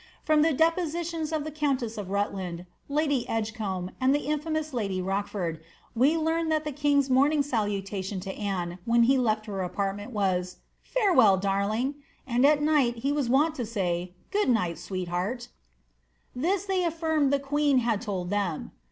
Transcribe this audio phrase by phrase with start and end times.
[0.23, 5.63] From the depositions of the countess of Rutland, lady Edgecombe, and the infamous lady Rochford,
[5.93, 10.57] we learn that the king's morning salutation to Anne, when he left her apartment, was
[10.89, 14.79] ^' Farewell, darling P' and at night he was wont to say, ^ Good night,
[14.79, 15.49] sweetheart!"
[16.35, 18.71] This they affirmed the queen had told them.